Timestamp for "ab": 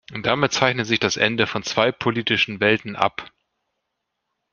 2.95-3.31